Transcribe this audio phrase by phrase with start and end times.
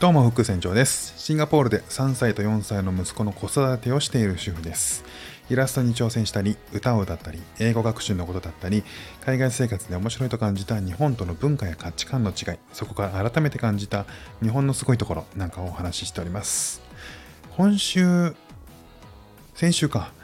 [0.00, 1.12] どうも、副船長です。
[1.18, 5.04] シンガポールで3歳と4歳の息子の子育てをしている主婦です。
[5.50, 8.82] イラストに挑戦したり、歌を歌ったり、英語学習のことだったり、
[9.26, 14.06] 海外生活で面白いと感じた日本との文化や価値観の違い、そこから改めて感じた
[14.42, 16.80] 日本のすごいところなんかをお話ししております。
[17.58, 18.34] 今週、
[19.54, 20.14] 先週か、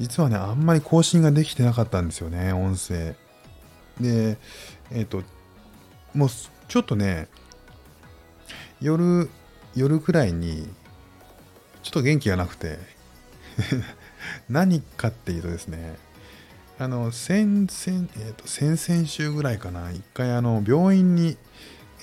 [0.00, 3.14] 実はね、あんまり更新ができてなかったんですよね、音声。
[4.00, 4.38] で、
[4.90, 5.22] えっ、と、
[6.16, 6.28] もう
[6.66, 7.28] ちょっとね、
[8.80, 9.28] 夜、
[9.74, 10.68] 夜くらいに、
[11.82, 12.78] ちょっと元気がなくて、
[14.48, 15.96] 何かっていうとですね、
[16.78, 21.36] あの、先々、えっ、と、先々週ぐらいかな、一回あの、病院に、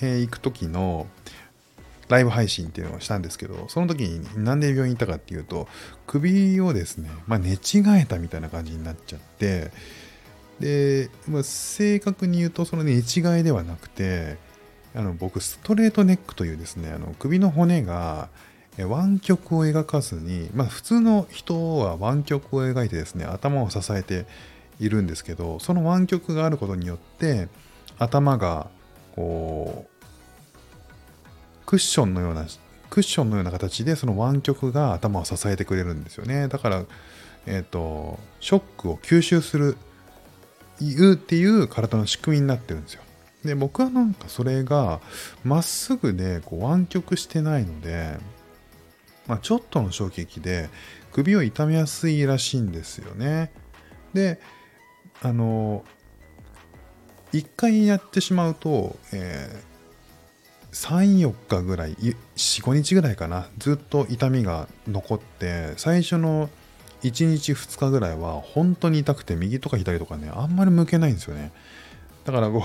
[0.01, 1.07] えー行く時の、
[2.09, 5.67] ライブ配信っていうのをしたんですけど、その時になんで病院行ったかっていうと、
[6.05, 9.71] 首をですね、まあ、寝違えたみたいな感じになっちゃって、
[10.59, 14.37] で、まあ、正確に言うと、その寝違いではなくて、
[14.97, 18.29] あの僕、ストレートネックというですね、あの首の骨が
[18.79, 24.25] 湾曲を描かずに、まあ、普通の人は湾曲を描いてですね、頭を支えて
[24.79, 27.47] いるんですけど、その湾曲があることによって、
[27.99, 28.71] 頭が
[29.15, 30.05] こう、
[31.67, 32.47] クッションのような、
[32.89, 36.47] クッションのような形でその湾曲が頭を支えてくれるんですよね。
[36.47, 36.83] だから、
[37.45, 39.77] えっ、と、ショックを吸収する、
[40.79, 43.03] いうっていう体の仕組みになってるんですよ。
[43.43, 44.99] で、僕はなんかそれが
[45.43, 48.17] まっすぐでこう湾曲してないので、
[49.27, 50.69] まあ、ちょっとの衝撃で
[51.11, 53.51] 首を痛めやすいらしいんですよね。
[54.13, 54.39] で、
[55.21, 55.83] あの、
[57.33, 59.67] 一回やってしまうと、えー
[60.77, 66.49] 3、4日ぐらい、4、5日ぐらいかな、ずっと痛みが残って、最初の
[67.01, 71.51] 1日2日ぐらいは本当に痛くて、右とか左とかね、あんまり向けないんですよね。
[72.25, 72.61] だからこう、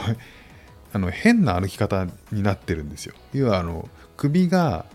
[0.93, 3.15] あの変な歩き方になってるんですよ。
[3.33, 4.87] 要はあの首が、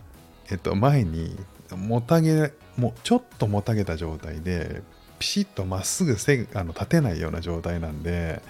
[0.51, 1.35] えっと、前に
[1.75, 4.81] もたげもちょっともたげた状態で
[5.19, 8.41] ピシッとまっすぐ背あの立てないような状態なんで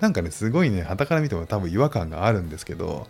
[0.00, 3.06] なんかねすごいね傍から見ても多分違和感があるんですけど、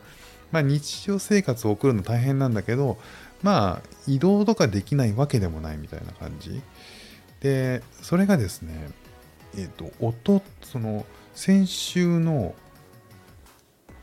[0.53, 2.99] まあ、日常生活を送るの大変なんだけど
[3.43, 6.61] まあ移動とかできないわけでもないみたいな感じ
[7.41, 8.91] でそれがですね
[9.57, 12.55] えっ、と音その先週の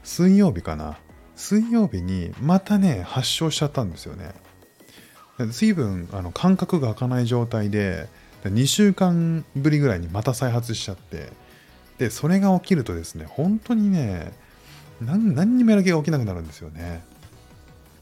[0.05, 0.97] 水曜日かな。
[1.35, 4.33] 水曜日にまたね発症しちゃったんですよね。
[5.49, 8.07] 随分あの感覚が開かない状態で
[8.45, 11.29] 2週間ぶりぐらいにまた再発しちゃって
[11.97, 14.31] でそれが起きるとですね本当にね
[15.01, 17.03] 何何にもやる気が起きなくなるんですよね。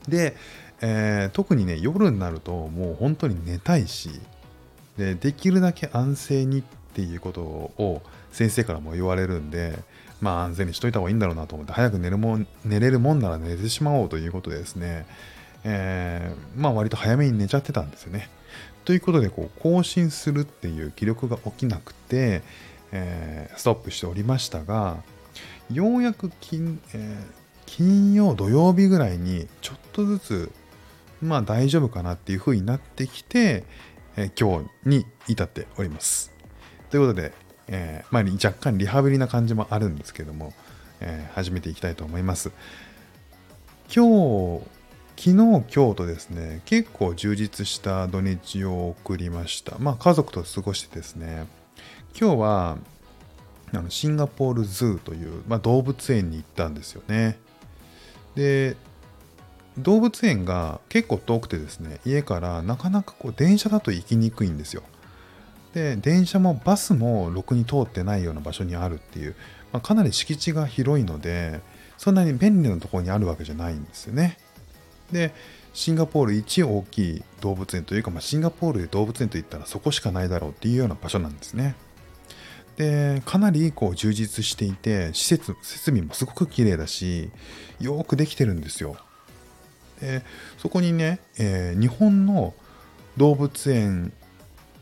[0.07, 0.35] で、
[0.81, 4.11] えー特にね夜になるともう本当に寝たいし
[4.97, 6.63] でできるだけ安静にっ
[6.93, 9.79] っていうことを先生からも言われるんで
[10.21, 15.07] まあ安全にしといた方がいいんだろうなと思って早く寝るもん寝れるもんなら寝てしまおうということでですね、
[15.63, 18.29] えーまあ割と早めに寝ちゃってたんですよね。
[18.85, 22.43] ということでこう更新するっていう気力が起きなくて、
[22.91, 24.97] えーストップしておりましたが
[25.71, 30.51] ようやく金,、えー金曜土曜日ぐらいにちょっとずつ
[31.21, 33.63] まあ大丈夫かなっていう風になってきて、
[34.15, 36.32] えー今日に至っております。
[36.93, 37.33] ということで、
[37.69, 40.53] えーまあ、若干リハビリな感じもあるんですけども、
[40.99, 42.51] えー始めていきたいと思います。
[43.91, 44.63] 今日、
[45.17, 49.79] 昨日、今日とですね、結構充実した土日を送りました。
[49.79, 51.47] まあ、家族と過ごしてですね、
[52.15, 52.77] 今日は、
[53.73, 57.39] あのシンガポールズーという、まあ、動物園に行ったんですよね。
[58.35, 58.77] で、
[59.79, 64.83] 動物園が結構遠くてですね、家からなかなかこう電車だと行きにくいんですよ。
[65.73, 69.35] で電車もバスもろくに通ってないような場所にあるっていう、
[69.71, 71.61] まあ、かなり敷地が広いので
[71.97, 74.37] そんなに便利なところにあるわけじゃないんですよね。
[75.11, 75.33] で
[75.73, 81.75] シンガポール一大きい動物園というか、まあ、シンガポールで動物園といったらそこしかないだろうっていうような場所なんですね。
[82.77, 87.29] でかなりこう充実していて施設設備もすごく綺麗だし
[87.79, 88.95] よくできてるんですよ。
[89.99, 90.23] で
[90.57, 92.53] そこにね、えー日本の
[93.17, 94.11] 動物園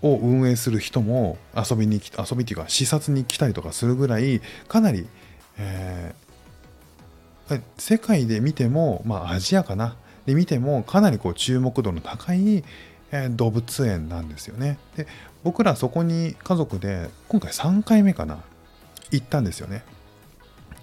[0.02, 5.08] を運営する人も遊びに来遊びっていうか視察に来たりとかするぐらいかなり、
[5.58, 6.22] えー
[7.78, 9.98] 世界で見てもまあアジアかな？
[10.26, 12.64] で見てもかなりこう注目度の高い、
[13.12, 14.78] えー動物園なんですよね。
[14.96, 15.06] で
[15.44, 18.42] 僕らそこに家族で今回3回目かな？
[19.12, 19.84] 行ったんですよね。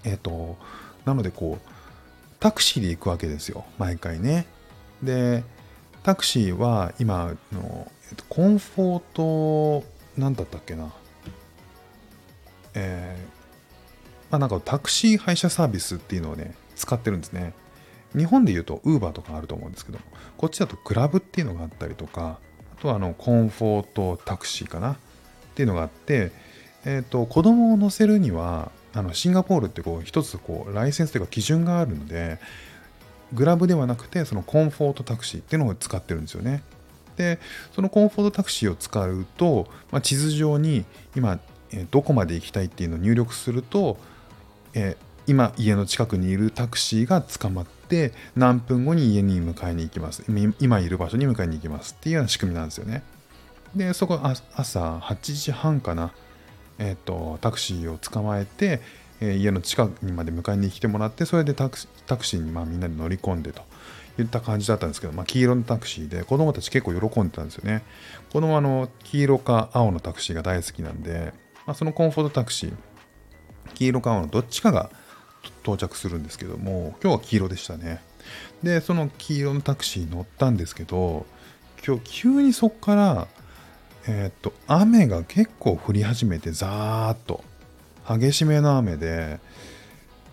[0.03, 0.57] えっ、と
[1.05, 1.69] なのでこう
[2.39, 3.65] タクシーで行くわけですよ。
[3.79, 4.45] 毎回ね。
[5.01, 5.43] で
[6.03, 10.93] タクシーは今の、っとコンフォートなんだったっけな？
[12.75, 13.39] えー
[14.31, 17.53] まあなんかタクシー配車サービスっていうのをね使ってるんですね。
[18.15, 19.99] 日本で言うと Uber とかあると思うんですけど
[20.37, 22.39] こっちだとクラブっていうのがあったりとか
[22.77, 24.93] あとはあのコンフォートタクシーかな？
[24.93, 24.97] っ
[25.55, 26.31] ていうのがあって
[26.85, 32.39] えーと、子供を乗せるにはあのシンガポールってこう一つこうライセンスというか基準があるので
[33.33, 36.63] グラブではなくてそのコンフォートタクシーっていうのを使ってるんですよね。
[37.19, 37.37] で
[37.75, 40.85] そのコンフォートタクシーを使うと、まあ、地図上に
[41.17, 41.37] 今、
[41.71, 43.97] えどこまで行きたいっていうのを入力すると、
[44.73, 44.95] え、
[45.27, 50.23] 今家の近くにいるタクシーが捕まって何分後に家に迎えに行きます
[50.59, 53.03] 今いる場所に迎えに行きますっていうような仕組みなんですよね。
[53.75, 56.13] でそこ朝8時半かな
[56.81, 58.79] えーと、タクシーを捕まえて、
[59.19, 63.63] え、家の近くにまで迎えに来てもらってそれでタクシーにまあみんなで乗り込んでと
[64.21, 67.83] いった感じだったんですけど、まあ、黄色のタクシーで子供たち結構喜んでたんですよね
[68.31, 71.33] 子供はあの黄色か青のタクシーが大好きなんで、
[71.65, 72.73] まあ、そのコンフォートタクシー
[73.73, 74.89] 黄色か青のどっちかが
[75.63, 78.01] 到着するんですけども今日は黄色でしたね
[78.63, 81.25] でその黄色のタクシー乗ったんですけど
[81.85, 83.27] 今日急にそこから
[84.07, 87.43] えー、っと、雨が結構降り始めて、ザーッと。
[88.07, 89.39] 激しめの雨で、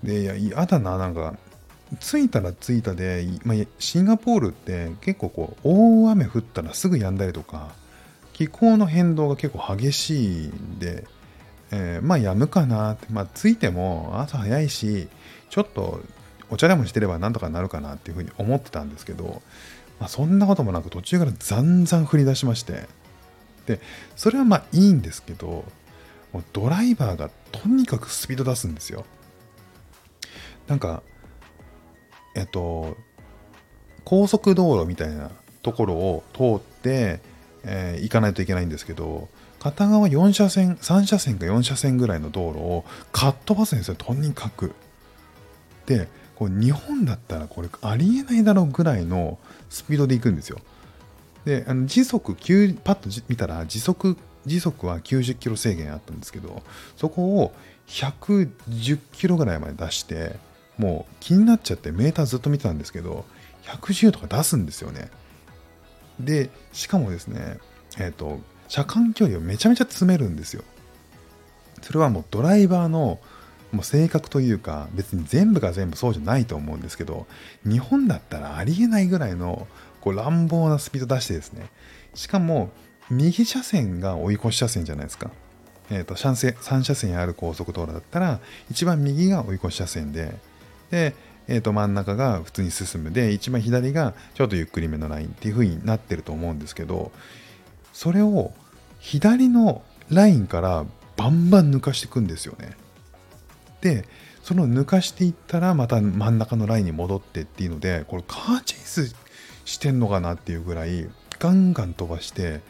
[0.02, 1.34] で、いや、嫌だな、なんか、
[2.00, 7.72] 着いたら着いたで、まあ、シンガポールって結構こう、大雨降ったらすぐ止んだりとか、
[8.32, 11.04] 気候の変動が結構激しいんで、
[11.70, 15.08] えー、まあやむかなって、まあ着いても朝早いし、
[15.48, 16.00] ちょっと
[16.50, 19.42] お茶でもしてればなんとかなるかなっていうふうに思ってたんですけど、
[19.98, 22.88] まあ、そんなこともなく途中からざんざん降り出しまして、
[23.66, 23.80] で
[24.16, 25.64] それはまあいいんですけど
[26.52, 29.04] ドライバーがとにかくスピード出すんですよ。
[30.68, 31.02] なんか
[32.36, 32.96] えっと
[34.04, 35.30] 高速道路みたいな
[35.62, 37.20] ところを通って、
[37.64, 39.28] えー、行かないといけないんですけど
[39.58, 44.72] 片側4車線3車線か4車線ぐらいの道路をかっ飛ばすんですよとにかく。
[45.86, 49.38] でこう日本だったらこれありえないだろうぐらいの
[49.70, 50.58] スピードで行くんですよ。
[51.44, 56.62] であの時速9パッと見たら時速時速は90キロ制限あったんですけど
[56.96, 57.52] そこを
[57.88, 60.36] 110キロぐらいまで出して
[60.78, 63.24] もう気になっちゃってメーターずっと見てたんですけど
[63.64, 65.10] 110とか出すんですよね。
[66.20, 67.58] でしかもですね
[67.98, 70.62] えっ、ー、と車間距離をめちゃめちゃ詰めるんですよ。
[71.82, 73.18] それはもうドライバーの
[73.72, 77.26] もう性格というか別に全部が全部そうじゃないと思うんですけど
[77.64, 79.66] 日本だったらありえないぐらいの
[80.06, 81.66] こう乱暴なスピード出してですね、
[82.14, 82.70] しかも
[83.10, 85.32] 右車線が追い越し車線じゃないですか。
[85.90, 88.38] えっ、ー、と3車線ある高速道路だったら、
[88.70, 90.32] 一番右が追い越し車線で、
[90.90, 91.14] で、
[91.48, 97.12] えー、と真ん中が普通に進むで、一番左がちょっとゆっくりめのラインっていう風になってると思うんですけど、
[97.92, 98.52] それを
[98.98, 100.84] 左のラインから
[101.16, 102.76] バンバン抜かしていくんですよね。
[103.80, 104.04] で、
[104.42, 109.14] その抜かしていったらまた真ん中のラインに戻ってっていうので、これカーチェイス
[109.66, 111.08] してんのかなっていうぐらい
[111.38, 112.60] ガンガン飛ばして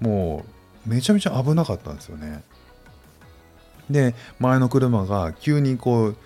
[0.00, 0.44] も
[0.86, 2.42] うめちゃめちゃ危なかったんですよね
[3.88, 6.16] で前の車が急にこう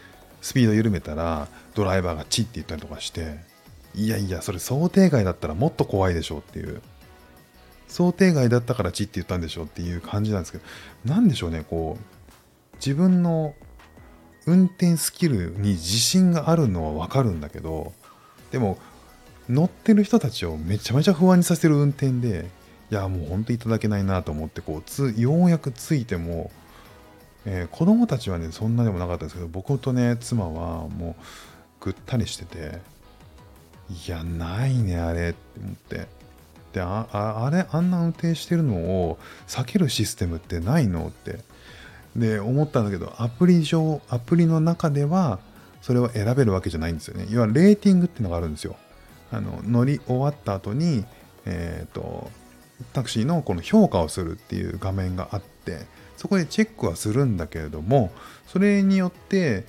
[0.45, 3.39] スピード緩めたらドライバーがチッて言ったりとかして
[3.95, 6.81] いやいやそれ想定外だったらもっと怖いでしょっていう。
[7.87, 10.65] 想定外だったからチッて言ったんでしょっていう感じなんですけど
[11.05, 13.55] 何でしょうねこう自分の
[14.47, 17.93] 運転スキルに自信があるのは分かるんだけど
[18.51, 18.79] でも
[19.49, 22.47] 乗ってる人たちをめちゃめちゃ不安にさせる運転で、
[22.91, 26.51] いや、もう本当いただけないなと思って、こう、つようやく着いても、
[27.47, 32.79] えー、子供たちはね、そんなでもなかったですけど、僕とね、妻はもう、ぐったりしてて、
[33.91, 36.07] いや、ないね、あれって思って。
[36.73, 41.39] で、ああれ、あんな運転してるのを避けるシステムってないのって。
[42.17, 45.39] で、思ったんだけど、アプリ上、アプリの中では、
[45.83, 47.27] それを選べるわけじゃないんですよね。
[47.29, 48.77] 要は、レーティングっていうのがあるんですよ。
[49.31, 51.05] あの乗り終わった後に、
[51.45, 52.31] えーと、
[52.93, 55.81] タクシーのこの評価をするっていう画面があって
[56.17, 58.13] そこでチェックはするんだけれども
[58.47, 59.65] それによって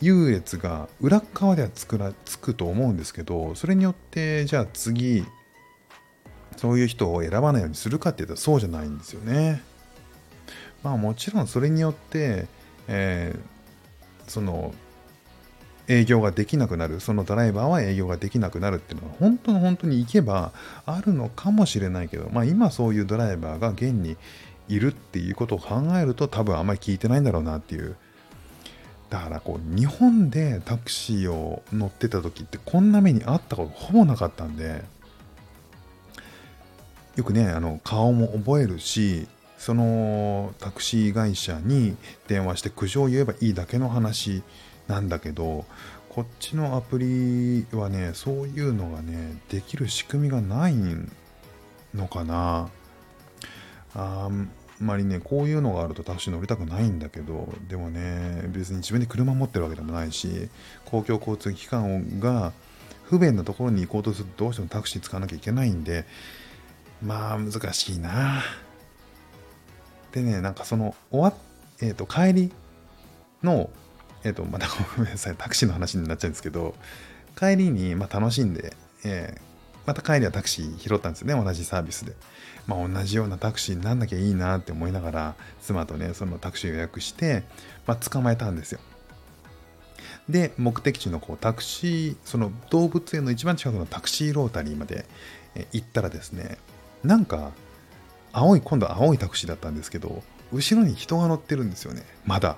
[0.00, 5.24] 優劣が裏側ではつくらつくと思うんですけどそれによってじゃあ次
[6.56, 9.62] そういう人を選ばないようにするかって言ったらそうじゃないんですよね。
[10.82, 12.46] まあもちろんそれによって、
[12.86, 14.74] えー、その
[15.86, 20.52] 営業ができなくなる、そのドライバーは営業ができなくなるっていうのは、本当の本当に行けば
[20.86, 24.16] あるのかもしれないけど、まあ今そういうドライバーが現に
[24.68, 27.96] いるっていうことを考えると多分あんまり聞いてないんだろうなっていう。
[29.10, 34.82] だからこう、日本でタクシーを乗ってた時ってこんな目にあったことほぼなかったんで、
[37.16, 44.42] よくね、あの顔も覚えるし、そのタクシー会社に電話して苦情を言えばいいだけの話
[44.88, 45.64] なんだけど
[46.14, 50.74] こっちのアプリはね、そういうのがね、できる仕組みがない
[51.92, 52.70] のかな。
[53.96, 54.48] あん
[54.78, 60.48] まりね、こういうのがあるとタクシー乗りたくないんだけど、でもね、別に自分で車持ってるわけでもないし、
[60.84, 62.52] 公共交通機関が
[63.02, 66.04] 不便なところに行こうとするとどうしてもタクシー使わなきゃいけないんで、
[67.02, 68.40] まあ難しいな。
[70.12, 71.34] でね、なんかその終わっ、
[71.80, 72.52] えっ、ー、と、帰り
[73.42, 73.68] の
[74.24, 74.66] えっ、ー、と、また
[74.96, 76.74] ごめんなさい、タクシーの話になっちゃうんですけど、
[77.38, 79.40] 帰りに、まあ、楽しんで、えー、
[79.86, 82.14] また帰りはタクシー拾ったんですよね、同じサービスで。
[82.66, 87.44] まあ、同じようなタクシーになんなきゃいいなって思いながら、妻とね、そのタクシー予約して、
[87.86, 88.80] まあ、捕まえたんですよ。
[90.28, 95.04] で、目的地のこうタクシー、その動物園の一番近くのタクシーロータリーまで
[95.72, 96.56] 行ったらですね、
[97.02, 97.52] なんか、
[98.32, 102.56] 青い、今度は青いタクシーだったんですけど、後ろに人が乗ってるんですよね、まだ。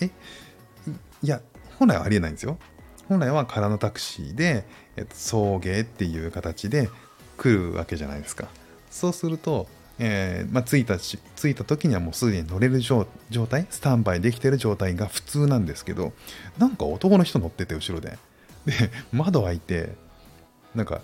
[0.00, 0.10] え、
[1.22, 1.40] いや、
[1.78, 2.58] 本来はありえないんですよ。
[3.08, 4.64] 本来は空のタクシーで、
[4.96, 6.90] えっと、送迎っていう形で
[7.36, 8.48] 来るわけじゃないですか。
[8.90, 9.68] そうすると、
[9.98, 13.06] えー、まあ、着いたし、着いた時にはもうすでに乗れる状
[13.48, 16.12] 態、スタンバイできてる状態が普通なんですけど、
[16.58, 18.18] なんか男の人乗ってて、後ろで。
[18.66, 19.94] で、窓開いて、
[20.74, 21.00] なんか、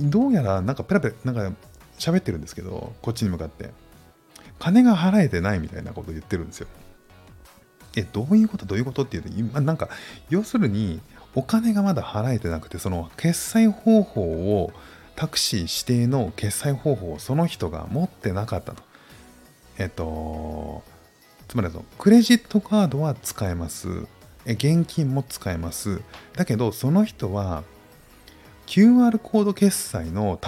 [0.00, 1.58] どうやら、なんかペラペラ、なんか
[1.98, 3.70] 喋ってるんですけど、こっちに向かって。
[4.58, 6.68] 金が払えてないみたいなこと言ってるんですよ。
[7.96, 8.66] え、どういうこと？
[8.66, 9.88] どういうことっていうと、今なんか、
[10.30, 11.00] 要するに、
[11.34, 14.22] お金がまだ払えてなくて、その決済方法
[14.62, 14.72] を、
[15.16, 18.84] タクシー指定の決済方法をその人が持ってなかったと。
[19.76, 20.84] えっと、
[21.48, 24.06] つまりそのクレジットカードは使えます
[24.46, 24.52] え。
[24.52, 26.02] 現金も使えます。
[26.36, 27.64] だけど、その人は
[28.68, 30.38] QR コード決済の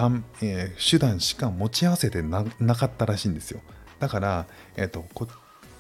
[0.41, 2.45] えー、手段しか持ち合わせてな
[2.77, 3.61] かったらしいんですよ。
[3.99, 5.05] だから、えっと、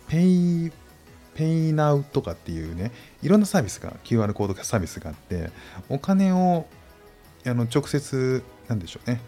[0.09, 0.73] ペイ
[1.35, 5.51] ペイナウとかっていうね、いろんなサービスが、QR コードサービスがあって、
[5.89, 6.67] お金を
[7.47, 9.21] あの直接、なんでしょうね、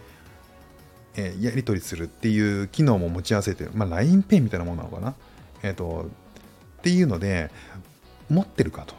[1.17, 5.15] えー、やり取りするっていう機能も持ち合わせて、まあ、LINEPay みたいなものなのかな？
[5.63, 6.11] えっ、ー、と、
[6.79, 7.51] っていうので、
[8.29, 8.95] 持ってるかと。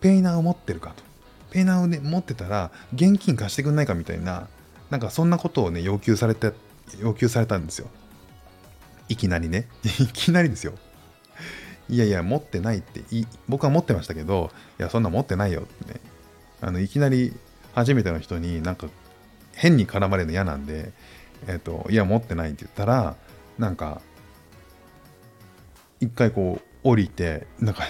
[0.00, 1.02] ペイナウ持ってるかと。
[1.50, 4.48] ペイナウで持ってたら、現金貸してくんないかみたいな、
[4.90, 6.52] なんかそんなことをね、要求されて、
[7.00, 7.88] 要求されたんですよ。
[9.08, 9.68] いきなりね。
[10.00, 10.74] いきなりですよ。
[11.90, 16.00] いやいや、持ってないってい、僕は持ってましたけど、いや、そんな持ってないよってね。
[16.60, 17.34] あの、いきなり
[17.74, 18.88] 初めての人になんか
[19.54, 20.92] 変に絡まれるの嫌なんで、
[21.46, 23.16] えっ、ー、と、いや、持ってないって言ったら、
[23.58, 24.00] なんか、
[26.00, 27.82] 一回こう降りて、なんか、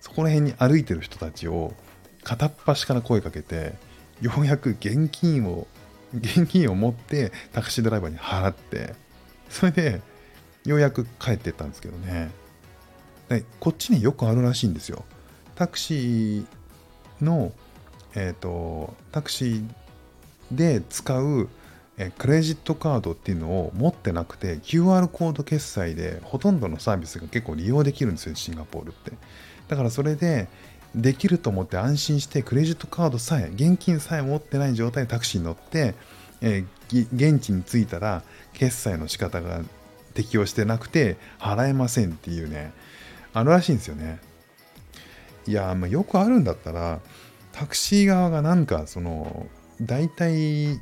[0.00, 1.74] そこら辺に歩いてる人たちを
[2.22, 3.74] 片っ端から声かけて、
[4.20, 5.66] ようやく現金を、
[6.14, 8.94] 現金を持ってタクシードライバーに払って、
[9.48, 10.02] それで、
[10.64, 12.30] ようやく帰ってったんですけどね。
[13.30, 15.04] でこっちによくあるらしいんですよ。
[15.54, 16.44] タクシー
[17.22, 17.52] の、
[18.14, 19.64] えっ、ー、と、タクシー
[20.50, 21.48] で使う
[22.00, 29.12] えクレジットカードっていうのを持ってなくて QR コード決済でほとんどのサービスが結構利用できるんですよシンガポールって
[29.68, 30.48] だからそれで
[30.94, 35.94] できると思って安心してクレジットカードさえ現金さえ持ってない状態でタクシーに乗って、
[36.40, 38.22] えー、現地に着いたら
[38.54, 39.60] 決済の仕方が
[40.14, 42.72] 適用してなくて払えませんっていうね
[43.32, 44.18] あるらしいんですよね。
[45.46, 47.00] いや、まあ、よくあるんだったら、
[47.52, 49.46] タクシー側がなんか、その、
[49.80, 50.78] 代替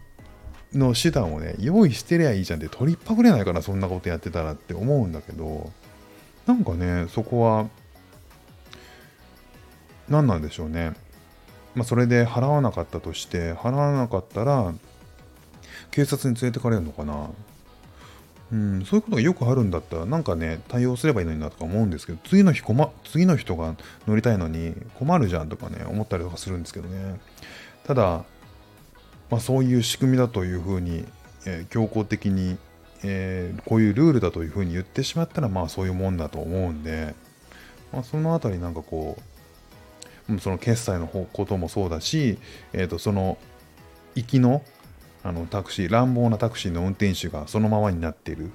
[0.72, 5.72] の手段をね、用意してりゃいいじゃんって取りっぱぐれないかな、そんなことやってたらって思うんだけど、
[6.46, 7.68] なんかね、そこは、
[10.08, 10.94] 何なんでしょうね。
[11.74, 14.72] まあ、それで払わなかったとして、払わなかったら、
[15.90, 17.30] 警察に連れてかれるのかな。
[18.50, 23.74] うん、そういうことがよくあるんだったら、なんかね、対応すればいいのになとか思うんですけど、次の日困、次の人が
[24.06, 27.20] 乗りたいのに困るじゃんとかね、思ったりとかするんですけどね。
[27.84, 28.24] ただ、
[29.30, 31.04] まあ、そういう仕組みだというふうに、
[31.44, 32.56] えー、強硬的に、
[33.02, 37.14] えー、こういうルールだというふうに言ってしまったら、まあそういうもんだと思うんで、
[37.92, 39.18] まあ、そのあたりなんかこ
[40.30, 42.38] う、その決済のこともそうだし、
[42.72, 43.38] えっ、ー、と、その、
[44.14, 44.62] 行きの
[45.22, 48.50] あのタクシー乱暴なタクシーの運転手がそのままになってる。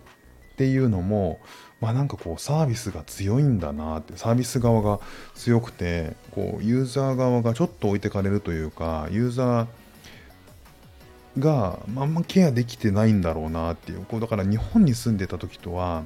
[0.54, 1.40] っていうのも
[1.82, 5.00] まあなんかこうサービスが強いんだなってサービス側が
[5.34, 16.04] 強くてこうユーザー側がちょっと置いてかれるというかユーザーがあんまケアできてないんだろうなっていうこうだから日本に住んでた時とは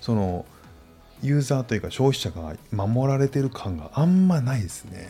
[0.00, 0.46] その
[1.22, 5.08] ユーザーというか消費者が守られてる感があんまないですね。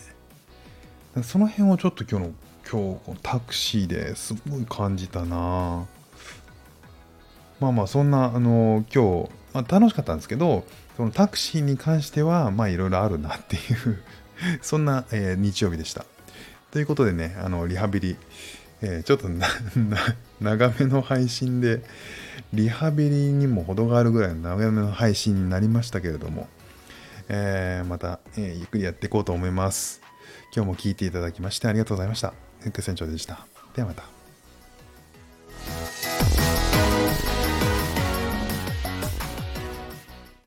[1.22, 2.34] その辺をちょっと今日の
[2.70, 5.86] 今日タクシーですごい感じたな
[7.60, 10.64] まあまあそんなあの今日、まあ、楽しかったんですけど
[10.96, 14.02] そのタクシーに関してはまあいろいろあるなっていう
[14.60, 16.04] そんな、えー、日曜日でした。
[16.70, 18.16] ということでね、あのリハビリ、
[18.82, 19.28] えー、ちょっと
[20.40, 21.82] 長めの配信で、
[22.52, 26.46] リハビリにも程があるぐらいの長めの配信になりましたけれども、
[27.28, 30.02] えー、また、えゆっくりやっていこうと思います。
[30.54, 32.47] 今日も聞いていただきましてありがとうございました。
[32.60, 33.46] フック船長でした。
[33.74, 34.17] ではまた。